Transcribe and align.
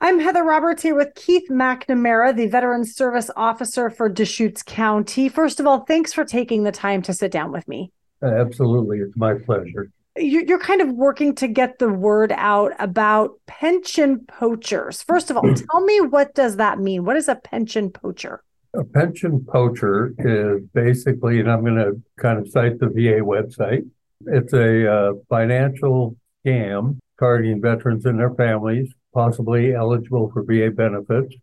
I'm 0.00 0.20
Heather 0.20 0.44
Roberts 0.44 0.84
here 0.84 0.94
with 0.94 1.12
Keith 1.16 1.50
MacNamara, 1.50 2.36
the 2.36 2.46
Veterans 2.46 2.94
Service 2.94 3.32
Officer 3.34 3.90
for 3.90 4.08
Deschutes 4.08 4.62
County. 4.62 5.28
First 5.28 5.58
of 5.58 5.66
all, 5.66 5.80
thanks 5.80 6.12
for 6.12 6.24
taking 6.24 6.62
the 6.62 6.70
time 6.70 7.02
to 7.02 7.12
sit 7.12 7.32
down 7.32 7.50
with 7.50 7.66
me. 7.66 7.90
Absolutely. 8.22 8.98
It's 8.98 9.16
my 9.16 9.34
pleasure. 9.34 9.90
You're 10.16 10.60
kind 10.60 10.80
of 10.80 10.90
working 10.92 11.34
to 11.36 11.48
get 11.48 11.80
the 11.80 11.88
word 11.88 12.32
out 12.36 12.74
about 12.78 13.40
pension 13.48 14.20
poachers. 14.28 15.02
First 15.02 15.30
of 15.30 15.36
all, 15.36 15.52
tell 15.70 15.80
me 15.80 16.00
what 16.00 16.32
does 16.32 16.56
that 16.56 16.78
mean? 16.78 17.04
What 17.04 17.16
is 17.16 17.26
a 17.26 17.34
pension 17.34 17.90
poacher? 17.90 18.44
A 18.74 18.84
pension 18.84 19.44
poacher 19.48 20.14
is 20.18 20.62
basically, 20.74 21.40
and 21.40 21.50
I'm 21.50 21.64
going 21.64 21.74
to 21.74 22.00
kind 22.20 22.38
of 22.38 22.48
cite 22.48 22.78
the 22.78 22.86
VA 22.86 23.20
website. 23.20 23.88
It's 24.26 24.52
a 24.52 24.92
uh, 24.92 25.12
financial 25.28 26.16
scam 26.46 26.98
targeting 27.18 27.60
veterans 27.60 28.06
and 28.06 28.18
their 28.18 28.34
families, 28.34 28.92
possibly 29.18 29.74
eligible 29.74 30.30
for 30.32 30.44
VA 30.44 30.70
benefits. 30.70 31.34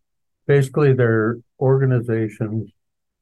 Basically, 0.47 0.93
they're 0.93 1.39
organizations 1.59 2.71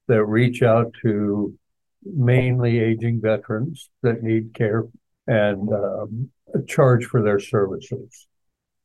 that 0.07 0.23
reach 0.25 0.61
out 0.61 0.94
to 1.02 1.57
mainly 2.03 2.77
aging 2.80 3.20
veterans 3.20 3.89
that 4.03 4.21
need 4.21 4.53
care 4.53 4.84
and 5.25 5.67
um, 5.73 6.30
charge 6.67 7.05
for 7.05 7.23
their 7.23 7.39
services. 7.39 8.27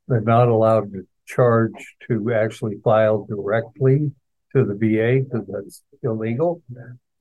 They're 0.06 0.22
not 0.22 0.48
allowed 0.48 0.90
to 0.92 1.06
charge 1.26 1.96
to 2.08 2.32
actually 2.32 2.76
file 2.82 3.26
directly 3.28 4.10
to 4.56 4.64
the 4.64 4.74
VA 4.74 5.22
because 5.22 5.46
that's 5.48 5.82
illegal. 6.02 6.62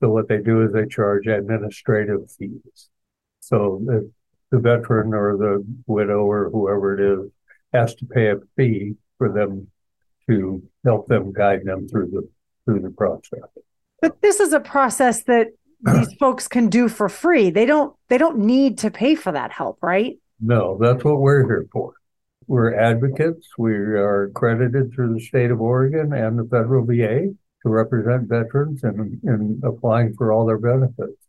So 0.00 0.08
what 0.08 0.26
they 0.28 0.38
do 0.38 0.62
is 0.62 0.72
they 0.72 0.86
charge 0.86 1.26
administrative 1.26 2.30
fees. 2.30 2.88
So 3.40 3.82
the, 3.84 4.10
the 4.50 4.58
veteran 4.58 5.12
or 5.12 5.36
the 5.36 5.62
widow 5.86 6.22
or 6.24 6.48
whoever 6.48 6.94
it 6.98 7.24
is 7.26 7.30
has 7.72 7.94
to 7.96 8.06
pay 8.06 8.30
a 8.30 8.36
fee 8.56 8.94
for 9.18 9.32
them 9.32 9.68
to 10.28 10.62
help 10.84 11.08
them 11.08 11.32
guide 11.32 11.64
them 11.64 11.88
through 11.88 12.10
the 12.10 12.28
through 12.64 12.80
the 12.80 12.90
process. 12.90 13.40
But 14.00 14.20
this 14.20 14.40
is 14.40 14.52
a 14.52 14.60
process 14.60 15.24
that 15.24 15.48
these 15.80 16.12
folks 16.14 16.48
can 16.48 16.68
do 16.68 16.88
for 16.88 17.08
free. 17.08 17.50
They 17.50 17.66
don't 17.66 17.94
they 18.08 18.18
don't 18.18 18.38
need 18.38 18.78
to 18.78 18.90
pay 18.90 19.14
for 19.14 19.32
that 19.32 19.52
help, 19.52 19.78
right? 19.82 20.18
No, 20.40 20.78
that's 20.80 21.04
what 21.04 21.20
we're 21.20 21.44
here 21.44 21.66
for. 21.72 21.94
We're 22.46 22.74
advocates. 22.74 23.48
We 23.58 23.72
are 23.74 24.24
accredited 24.24 24.92
through 24.94 25.14
the 25.14 25.20
state 25.20 25.50
of 25.50 25.60
Oregon 25.60 26.12
and 26.12 26.38
the 26.38 26.44
federal 26.44 26.84
VA 26.84 27.34
to 27.62 27.68
represent 27.68 28.28
veterans 28.28 28.84
and 28.84 29.20
in 29.24 29.60
applying 29.64 30.14
for 30.14 30.32
all 30.32 30.46
their 30.46 30.58
benefits. 30.58 31.20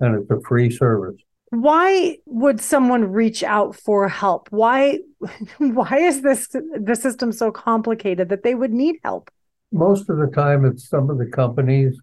And 0.00 0.16
it's 0.16 0.30
a 0.30 0.40
free 0.40 0.70
service. 0.70 1.20
Why 1.60 2.18
would 2.26 2.60
someone 2.60 3.12
reach 3.12 3.42
out 3.42 3.76
for 3.76 4.08
help? 4.08 4.48
Why 4.50 5.00
why 5.58 5.98
is 5.98 6.22
this 6.22 6.48
the 6.48 6.96
system 6.96 7.32
so 7.32 7.50
complicated 7.50 8.28
that 8.28 8.42
they 8.42 8.54
would 8.54 8.72
need 8.72 8.96
help? 9.04 9.30
Most 9.72 10.08
of 10.10 10.18
the 10.18 10.28
time 10.28 10.64
it's 10.64 10.88
some 10.88 11.10
of 11.10 11.18
the 11.18 11.26
companies 11.26 11.98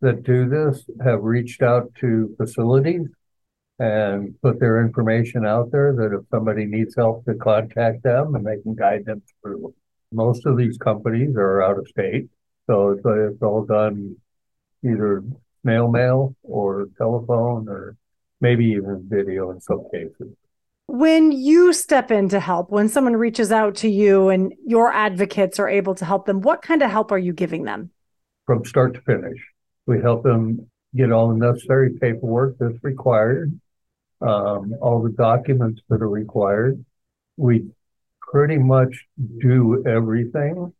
that 0.00 0.22
do 0.24 0.48
this 0.48 0.88
have 1.04 1.22
reached 1.22 1.62
out 1.62 1.94
to 2.00 2.34
facilities 2.36 3.06
and 3.78 4.34
put 4.42 4.58
their 4.58 4.80
information 4.80 5.46
out 5.46 5.70
there 5.70 5.94
that 5.94 6.12
if 6.12 6.26
somebody 6.30 6.66
needs 6.66 6.96
help 6.96 7.24
to 7.24 7.34
contact 7.34 8.02
them 8.02 8.34
and 8.34 8.44
they 8.44 8.60
can 8.60 8.74
guide 8.74 9.04
them 9.04 9.22
through. 9.40 9.72
Most 10.12 10.46
of 10.46 10.56
these 10.56 10.76
companies 10.78 11.36
are 11.36 11.62
out 11.62 11.78
of 11.78 11.86
state, 11.86 12.28
so 12.66 12.90
it's, 12.90 13.02
it's 13.04 13.42
all 13.42 13.64
done 13.64 14.16
either 14.84 15.22
mail 15.62 15.88
mail 15.88 16.34
or 16.42 16.86
telephone 16.96 17.68
or 17.68 17.96
maybe 18.40 18.66
even 18.66 19.06
video 19.08 19.50
in 19.50 19.60
some 19.60 19.84
cases. 19.92 20.34
When 20.86 21.32
you 21.32 21.72
step 21.74 22.10
in 22.10 22.30
to 22.30 22.40
help, 22.40 22.70
when 22.70 22.88
someone 22.88 23.14
reaches 23.14 23.52
out 23.52 23.76
to 23.76 23.88
you 23.88 24.30
and 24.30 24.54
your 24.66 24.90
advocates 24.90 25.58
are 25.58 25.68
able 25.68 25.94
to 25.96 26.04
help 26.04 26.24
them, 26.24 26.40
what 26.40 26.62
kind 26.62 26.82
of 26.82 26.90
help 26.90 27.12
are 27.12 27.18
you 27.18 27.32
giving 27.32 27.64
them? 27.64 27.90
From 28.46 28.64
start 28.64 28.94
to 28.94 29.00
finish. 29.02 29.38
We 29.86 30.00
help 30.00 30.22
them 30.22 30.70
get 30.96 31.12
all 31.12 31.28
the 31.28 31.34
necessary 31.34 31.92
paperwork 32.00 32.56
that's 32.58 32.82
required, 32.82 33.60
um, 34.22 34.74
all 34.80 35.02
the 35.02 35.10
documents 35.10 35.82
that 35.90 36.00
are 36.00 36.08
required. 36.08 36.82
We 37.36 37.66
pretty 38.20 38.58
much 38.58 39.06
do 39.40 39.84
everything 39.86 40.72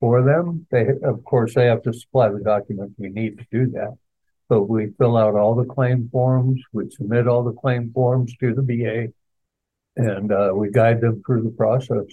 for 0.00 0.22
them. 0.22 0.66
They, 0.70 0.86
of 1.02 1.24
course, 1.24 1.54
they 1.54 1.66
have 1.66 1.82
to 1.82 1.92
supply 1.92 2.28
the 2.28 2.40
documents 2.40 2.94
we 2.98 3.08
need 3.08 3.38
to 3.38 3.46
do 3.50 3.72
that. 3.72 3.96
But 4.48 4.64
we 4.64 4.92
fill 4.98 5.16
out 5.16 5.34
all 5.34 5.54
the 5.54 5.64
claim 5.64 6.08
forms, 6.10 6.62
we 6.72 6.88
submit 6.90 7.26
all 7.26 7.42
the 7.42 7.52
claim 7.52 7.92
forms 7.92 8.36
to 8.36 8.54
the 8.54 8.62
VA, 8.62 9.12
and 9.96 10.30
uh, 10.30 10.52
we 10.54 10.70
guide 10.70 11.00
them 11.00 11.22
through 11.26 11.42
the 11.42 11.50
process, 11.50 12.04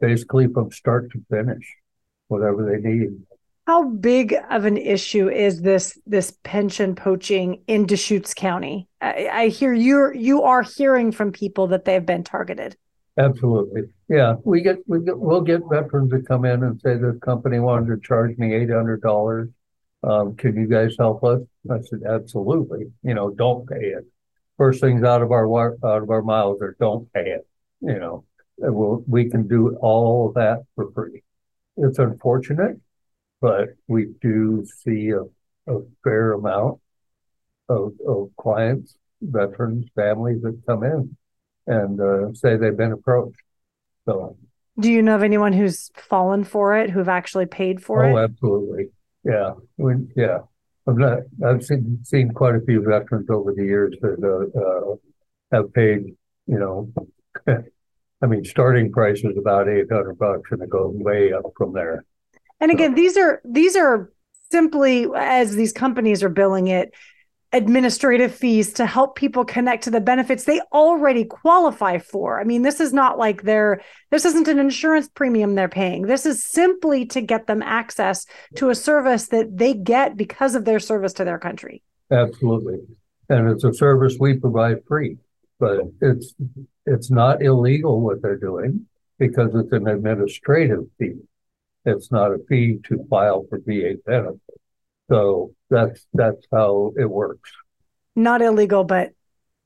basically 0.00 0.46
from 0.48 0.70
start 0.70 1.10
to 1.12 1.22
finish, 1.30 1.64
whatever 2.28 2.64
they 2.64 2.88
need. 2.88 3.10
How 3.66 3.84
big 3.88 4.34
of 4.50 4.66
an 4.66 4.76
issue 4.76 5.30
is 5.30 5.62
this 5.62 5.98
this 6.06 6.36
pension 6.42 6.94
poaching 6.94 7.62
in 7.66 7.86
Deschutes 7.86 8.34
County? 8.34 8.88
I, 9.00 9.28
I 9.32 9.48
hear 9.48 9.72
you're 9.72 10.14
you 10.14 10.42
are 10.42 10.62
hearing 10.62 11.12
from 11.12 11.32
people 11.32 11.68
that 11.68 11.86
they've 11.86 12.04
been 12.04 12.24
targeted. 12.24 12.76
Absolutely, 13.16 13.82
yeah. 14.08 14.36
We 14.44 14.60
get 14.60 14.78
we 14.86 15.02
get 15.02 15.18
we'll 15.18 15.40
get 15.40 15.62
veterans 15.70 16.10
that 16.10 16.28
come 16.28 16.44
in 16.44 16.62
and 16.62 16.78
say 16.80 16.96
this 16.96 17.18
company 17.20 17.58
wanted 17.58 17.94
to 17.94 18.06
charge 18.06 18.36
me 18.36 18.54
eight 18.54 18.70
hundred 18.70 19.00
dollars. 19.00 19.48
Um, 20.06 20.36
can 20.36 20.56
you 20.56 20.66
guys 20.66 20.96
help 20.98 21.24
us? 21.24 21.40
I 21.70 21.80
said 21.80 22.00
absolutely. 22.08 22.92
You 23.02 23.14
know, 23.14 23.30
don't 23.30 23.68
pay 23.68 23.86
it. 23.88 24.04
First 24.58 24.80
things 24.80 25.02
out 25.02 25.22
of 25.22 25.32
our 25.32 25.46
out 25.84 26.02
of 26.02 26.10
our 26.10 26.22
mouths 26.22 26.60
are 26.62 26.76
don't 26.78 27.12
pay 27.12 27.30
it. 27.30 27.46
You 27.80 27.98
know, 27.98 28.24
we'll, 28.58 29.02
we 29.06 29.30
can 29.30 29.48
do 29.48 29.76
all 29.80 30.28
of 30.28 30.34
that 30.34 30.64
for 30.74 30.90
free. 30.92 31.22
It's 31.76 31.98
unfortunate 31.98 32.80
but 33.44 33.74
we 33.88 34.06
do 34.22 34.64
see 34.82 35.10
a, 35.10 35.20
a 35.70 35.80
fair 36.02 36.32
amount 36.32 36.80
of, 37.68 37.92
of 38.08 38.30
clients, 38.40 38.96
veterans, 39.20 39.84
families 39.94 40.40
that 40.40 40.62
come 40.66 40.82
in 40.82 41.14
and 41.66 42.00
uh, 42.00 42.32
say 42.32 42.56
they've 42.56 42.74
been 42.74 42.92
approached. 42.92 43.36
So, 44.06 44.38
do 44.80 44.90
you 44.90 45.02
know 45.02 45.14
of 45.14 45.22
anyone 45.22 45.52
who's 45.52 45.90
fallen 45.94 46.44
for 46.44 46.78
it, 46.78 46.88
who've 46.88 47.06
actually 47.06 47.44
paid 47.44 47.82
for 47.82 48.06
oh, 48.06 48.08
it? 48.08 48.12
Oh, 48.12 48.18
absolutely. 48.24 48.84
Yeah. 49.24 49.52
When, 49.76 50.10
yeah. 50.16 50.38
I've 50.86 50.98
not, 50.98 51.18
I've 51.44 51.64
seen, 51.64 52.00
seen 52.04 52.30
quite 52.32 52.56
a 52.56 52.60
few 52.60 52.82
veterans 52.82 53.30
over 53.30 53.54
the 53.54 53.64
years 53.64 53.96
that 54.02 54.22
uh, 54.22 54.60
uh, 54.60 54.96
have 55.56 55.72
paid, 55.72 56.14
you 56.46 56.58
know, 56.58 56.92
I 58.22 58.26
mean, 58.26 58.44
starting 58.44 58.92
price 58.92 59.18
is 59.24 59.36
about 59.36 59.68
800 59.68 60.18
bucks 60.18 60.50
and 60.50 60.62
it 60.62 60.68
goes 60.68 60.94
way 60.94 61.32
up 61.32 61.44
from 61.56 61.72
there. 61.72 62.04
And 62.60 62.70
again, 62.70 62.94
these 62.94 63.16
are 63.16 63.42
these 63.44 63.76
are 63.76 64.12
simply 64.50 65.06
as 65.14 65.54
these 65.56 65.72
companies 65.72 66.22
are 66.22 66.28
billing 66.28 66.68
it 66.68 66.94
administrative 67.54 68.34
fees 68.34 68.72
to 68.74 68.84
help 68.84 69.14
people 69.14 69.44
connect 69.44 69.84
to 69.84 69.90
the 69.90 70.00
benefits 70.00 70.44
they 70.44 70.60
already 70.72 71.24
qualify 71.24 71.98
for. 71.98 72.40
I 72.40 72.44
mean, 72.44 72.62
this 72.62 72.80
is 72.80 72.92
not 72.92 73.16
like 73.16 73.42
they're 73.42 73.80
this 74.10 74.24
isn't 74.24 74.48
an 74.48 74.58
insurance 74.58 75.08
premium 75.08 75.54
they're 75.54 75.68
paying. 75.68 76.02
This 76.02 76.26
is 76.26 76.42
simply 76.42 77.06
to 77.06 77.20
get 77.20 77.46
them 77.46 77.62
access 77.62 78.26
to 78.56 78.70
a 78.70 78.74
service 78.74 79.28
that 79.28 79.56
they 79.56 79.72
get 79.72 80.16
because 80.16 80.56
of 80.56 80.64
their 80.64 80.80
service 80.80 81.12
to 81.14 81.24
their 81.24 81.38
country. 81.38 81.82
Absolutely. 82.10 82.80
And 83.28 83.48
it's 83.48 83.64
a 83.64 83.72
service 83.72 84.16
we 84.18 84.34
provide 84.34 84.84
free, 84.86 85.18
but 85.60 85.80
it's 86.00 86.34
it's 86.86 87.10
not 87.10 87.40
illegal 87.40 88.00
what 88.00 88.20
they're 88.20 88.36
doing 88.36 88.86
because 89.18 89.54
it's 89.54 89.72
an 89.72 89.86
administrative 89.86 90.86
fee. 90.98 91.20
It's 91.84 92.10
not 92.10 92.32
a 92.32 92.38
fee 92.48 92.80
to 92.88 93.06
file 93.08 93.46
for 93.48 93.60
VA 93.64 93.94
benefits. 94.04 94.40
So 95.08 95.52
that's 95.74 96.06
that's 96.14 96.46
how 96.52 96.92
it 96.96 97.10
works. 97.10 97.50
Not 98.16 98.42
illegal, 98.42 98.84
but 98.84 99.12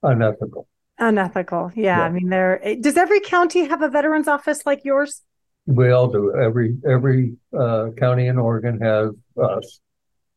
unethical. 0.03 0.67
Unethical. 0.99 1.71
Yeah. 1.77 1.99
yeah. 1.99 2.05
I 2.05 2.11
mean, 2.11 2.29
there. 2.29 2.61
Does 2.81 2.97
every 2.97 3.21
county 3.21 3.67
have 3.67 3.83
a 3.83 3.89
veterans 3.89 4.27
office 4.27 4.65
like 4.67 4.85
yours? 4.85 5.23
We 5.67 5.91
all 5.91 6.09
do. 6.09 6.35
Every 6.35 6.77
every 6.89 7.37
uh, 7.57 7.91
county 7.97 8.27
in 8.27 8.39
Oregon 8.39 8.81
has 8.81 9.11
us. 9.41 9.81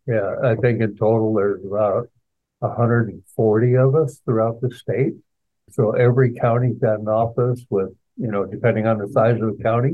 Yeah, 0.07 0.36
I 0.44 0.56
think 0.56 0.81
in 0.81 0.98
total 0.98 1.34
there's 1.34 1.63
about 1.63 2.10
140 2.60 3.78
of 3.78 3.95
us 3.95 4.19
throughout 4.25 4.62
the 4.62 4.72
state. 4.72 5.13
So 5.72 5.92
every 5.92 6.34
county's 6.34 6.78
got 6.80 7.00
an 7.00 7.07
office 7.07 7.63
with, 7.69 7.90
you 8.18 8.28
know, 8.28 8.45
depending 8.45 8.88
on 8.88 8.98
the 8.98 9.07
size 9.07 9.40
of 9.42 9.57
the 9.57 9.63
county, 9.63 9.94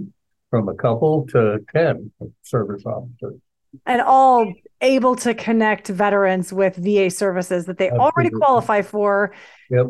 from 0.50 0.70
a 0.70 0.74
couple 0.74 1.28
to 1.28 1.60
10 1.74 2.12
service 2.42 2.84
officers. 2.86 3.40
And 3.86 4.02
all 4.02 4.54
able 4.82 5.16
to 5.18 5.34
connect 5.34 5.88
veterans 5.88 6.54
with 6.54 6.76
VA 6.76 7.10
services 7.10 7.66
that 7.66 7.78
they 7.78 7.88
Absolutely. 7.88 8.06
already 8.06 8.30
qualify 8.30 8.82
for 8.82 9.34
yep. 9.70 9.88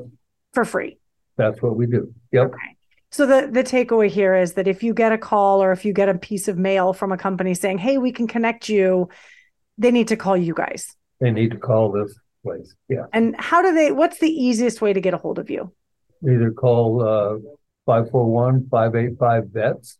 for 0.53 0.65
free. 0.65 0.97
That's 1.37 1.61
what 1.61 1.75
we 1.75 1.85
do. 1.85 2.13
Yep. 2.31 2.47
Okay. 2.47 2.77
So 3.11 3.25
the 3.25 3.49
the 3.51 3.63
takeaway 3.63 4.09
here 4.09 4.35
is 4.35 4.53
that 4.53 4.67
if 4.67 4.83
you 4.83 4.93
get 4.93 5.11
a 5.11 5.17
call 5.17 5.63
or 5.63 5.71
if 5.71 5.85
you 5.85 5.93
get 5.93 6.09
a 6.09 6.17
piece 6.17 6.47
of 6.47 6.57
mail 6.57 6.93
from 6.93 7.11
a 7.11 7.17
company 7.17 7.53
saying, 7.53 7.77
"Hey, 7.79 7.97
we 7.97 8.11
can 8.11 8.27
connect 8.27 8.69
you," 8.69 9.09
they 9.77 9.91
need 9.91 10.07
to 10.09 10.17
call 10.17 10.35
you 10.37 10.53
guys. 10.53 10.95
They 11.19 11.31
need 11.31 11.51
to 11.51 11.57
call 11.57 11.91
this 11.91 12.17
place. 12.43 12.75
Yeah. 12.89 13.05
And 13.13 13.35
how 13.39 13.61
do 13.61 13.73
they 13.73 13.91
what's 13.91 14.19
the 14.19 14.29
easiest 14.29 14.81
way 14.81 14.93
to 14.93 15.01
get 15.01 15.13
a 15.13 15.17
hold 15.17 15.39
of 15.39 15.49
you? 15.49 15.73
Either 16.23 16.51
call 16.51 17.01
uh 17.01 17.37
541 17.85 18.67
585 18.69 19.43
vets 19.49 19.97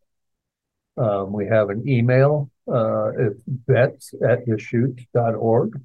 Um, 0.97 1.31
we 1.31 1.47
have 1.47 1.69
an 1.69 1.87
email, 1.87 2.49
uh, 2.67 3.11
it's 3.17 3.41
vets 3.67 4.13
at 4.27 4.45
deschutes.org. 4.45 5.81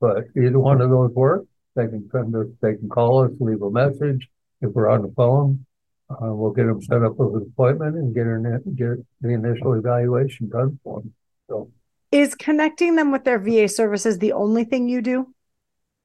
But 0.00 0.24
either 0.36 0.58
one 0.58 0.80
of 0.80 0.90
those 0.90 1.12
work. 1.12 1.44
They 1.74 1.86
can 1.86 2.08
send 2.10 2.34
us, 2.34 2.46
they 2.62 2.74
can 2.74 2.88
call 2.88 3.24
us, 3.24 3.32
leave 3.38 3.60
a 3.62 3.70
message. 3.70 4.28
If 4.62 4.72
we're 4.72 4.88
on 4.88 5.02
the 5.02 5.12
phone, 5.14 5.66
uh, 6.08 6.34
we'll 6.34 6.52
get 6.52 6.66
them 6.66 6.80
set 6.80 7.02
up 7.02 7.16
with 7.16 7.42
an 7.42 7.50
appointment 7.52 7.96
and 7.96 8.14
get, 8.14 8.26
an, 8.26 8.62
get 8.76 9.04
the 9.20 9.28
initial 9.28 9.74
evaluation 9.74 10.48
done 10.48 10.78
for 10.82 11.00
them. 11.00 11.12
So 11.48 11.70
Is 12.12 12.34
connecting 12.34 12.96
them 12.96 13.12
with 13.12 13.24
their 13.24 13.38
VA 13.38 13.68
services 13.68 14.18
the 14.18 14.32
only 14.32 14.64
thing 14.64 14.88
you 14.88 15.02
do? 15.02 15.34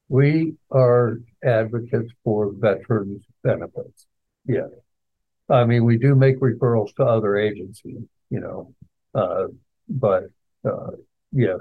we 0.10 0.56
are 0.72 1.22
advocates 1.42 2.12
for 2.26 2.52
veterans 2.54 3.24
benefits. 3.44 4.06
Yeah. 4.46 4.68
I 5.50 5.64
mean, 5.64 5.86
we 5.86 5.98
do 5.98 6.16
make 6.16 6.38
referrals 6.42 6.94
to 6.96 7.06
other 7.06 7.38
agencies, 7.38 8.04
you 8.30 8.40
know, 8.42 8.74
uh, 9.16 9.48
but, 9.92 10.24
uh, 10.66 10.92
yes, 11.32 11.60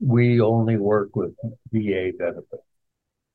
we 0.00 0.40
only 0.40 0.76
work 0.76 1.14
with 1.16 1.34
VA 1.72 2.12
benefits. 2.18 2.62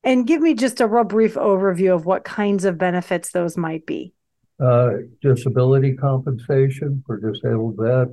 And 0.04 0.26
give 0.26 0.40
me 0.40 0.54
just 0.54 0.80
a 0.80 0.86
real 0.86 1.04
brief 1.04 1.34
overview 1.34 1.94
of 1.94 2.06
what 2.06 2.24
kinds 2.24 2.64
of 2.64 2.78
benefits 2.78 3.32
those 3.32 3.56
might 3.56 3.86
be. 3.86 4.12
Uh, 4.60 4.90
disability 5.20 5.94
compensation 5.94 7.02
for 7.06 7.18
disabled 7.18 7.76
vets, 7.76 8.12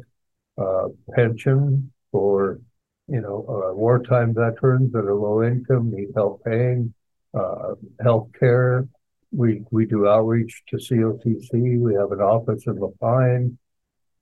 uh, 0.58 0.88
pension 1.14 1.92
for, 2.12 2.60
you 3.08 3.22
know, 3.22 3.46
uh, 3.48 3.74
wartime 3.76 4.34
veterans 4.34 4.92
that 4.92 5.06
are 5.06 5.16
low 5.16 5.44
income, 5.44 5.92
need 5.92 6.10
help 6.16 6.44
paying, 6.44 6.94
uh, 7.34 7.76
health 8.02 8.30
care. 8.40 8.88
We, 9.32 9.64
we 9.72 9.86
do 9.86 10.08
outreach 10.08 10.64
to 10.70 10.78
COTC. 10.78 11.80
We 11.80 11.94
have 11.96 12.12
an 12.12 12.22
office 12.22 12.66
in 12.68 12.78
La 12.78 12.90
Pine. 13.00 13.58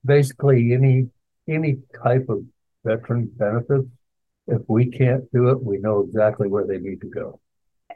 Basically, 0.06 0.74
any, 0.74 1.10
any 1.52 1.78
type 2.04 2.28
of 2.30 2.44
veteran 2.86 3.32
benefits. 3.36 3.88
If 4.48 4.62
we 4.68 4.90
can't 4.90 5.32
do 5.32 5.50
it, 5.50 5.64
we 5.64 5.78
know 5.78 6.02
exactly 6.02 6.48
where 6.48 6.66
they 6.66 6.78
need 6.78 7.02
to 7.02 7.08
go. 7.08 7.40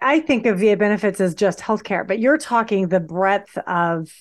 I 0.02 0.20
think 0.20 0.46
of 0.46 0.60
VA 0.60 0.76
benefits 0.78 1.20
as 1.20 1.34
just 1.36 1.60
healthcare, 1.60 2.06
but 2.08 2.20
you're 2.20 2.38
talking 2.38 2.88
the 2.90 3.00
breadth 3.00 3.58
of 3.66 4.12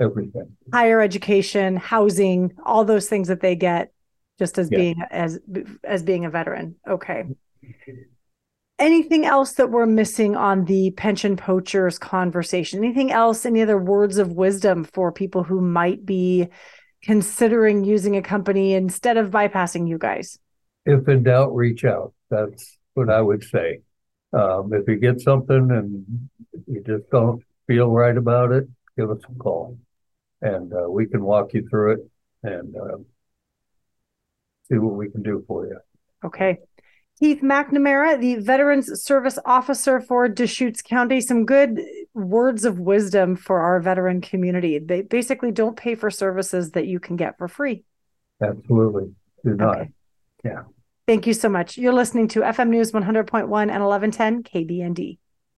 Everything. 0.00 0.56
higher 0.72 1.00
education, 1.00 1.76
housing, 1.76 2.52
all 2.64 2.84
those 2.84 3.08
things 3.08 3.28
that 3.28 3.40
they 3.40 3.54
get 3.54 3.92
just 4.38 4.58
as 4.58 4.68
Yeah. 4.70 4.78
being 4.78 4.96
as 5.10 5.38
as 5.84 6.02
being 6.02 6.24
a 6.24 6.30
veteran. 6.30 6.76
Okay. 6.88 7.24
Anything 8.78 9.26
else 9.26 9.52
that 9.54 9.70
we're 9.70 9.84
missing 9.84 10.36
on 10.36 10.64
the 10.64 10.90
pension 10.92 11.36
poachers 11.36 11.98
conversation? 11.98 12.82
Anything 12.82 13.12
else? 13.12 13.44
Any 13.44 13.60
other 13.60 13.76
words 13.78 14.16
of 14.16 14.32
wisdom 14.32 14.84
for 14.84 15.12
people 15.12 15.42
who 15.42 15.60
might 15.60 16.06
be 16.06 16.48
considering 17.02 17.84
using 17.84 18.16
a 18.16 18.22
company 18.22 18.74
instead 18.74 19.16
of 19.16 19.30
bypassing 19.30 19.88
you 19.88 19.98
guys? 19.98 20.38
If 20.86 21.08
in 21.08 21.22
doubt, 21.22 21.54
reach 21.54 21.84
out. 21.84 22.12
That's 22.30 22.78
what 22.94 23.10
I 23.10 23.20
would 23.20 23.44
say. 23.44 23.80
Um, 24.32 24.72
if 24.72 24.86
you 24.86 24.96
get 24.96 25.20
something 25.20 25.70
and 25.70 26.30
you 26.66 26.82
just 26.86 27.10
don't 27.10 27.42
feel 27.66 27.90
right 27.90 28.16
about 28.16 28.52
it, 28.52 28.68
give 28.96 29.10
us 29.10 29.20
a 29.28 29.34
call. 29.38 29.78
And 30.42 30.72
uh, 30.72 30.88
we 30.88 31.06
can 31.06 31.22
walk 31.22 31.52
you 31.52 31.68
through 31.68 31.92
it 31.92 32.10
and 32.42 32.74
uh, 32.76 32.98
see 34.70 34.78
what 34.78 34.94
we 34.94 35.10
can 35.10 35.22
do 35.22 35.44
for 35.46 35.66
you. 35.66 35.78
Okay. 36.24 36.58
Keith 37.18 37.42
MacNamara, 37.42 38.18
the 38.18 38.36
Veterans 38.36 39.02
Service 39.02 39.38
Officer 39.44 40.00
for 40.00 40.26
Deschutes 40.28 40.80
County, 40.80 41.20
some 41.20 41.44
good 41.44 41.78
words 42.14 42.64
of 42.64 42.78
wisdom 42.78 43.36
for 43.36 43.60
our 43.60 43.80
veteran 43.80 44.20
community. 44.20 44.78
They 44.78 45.02
basically 45.02 45.52
don't 45.52 45.76
pay 45.76 45.94
for 45.94 46.10
services 46.10 46.72
that 46.72 46.86
you 46.86 47.00
can 47.00 47.16
get 47.16 47.38
for 47.38 47.48
free. 47.48 47.84
Absolutely. 48.42 49.12
Do 49.44 49.54
not. 49.54 49.76
Okay. 49.78 49.90
Yeah. 50.44 50.62
Thank 51.06 51.26
you 51.26 51.34
so 51.34 51.48
much. 51.48 51.76
You're 51.76 51.92
listening 51.92 52.28
to 52.28 52.40
FM 52.40 52.68
News 52.68 52.92
100.1 52.92 53.42
and 53.42 53.50
1110 53.50 54.42
KBND. 54.44 55.18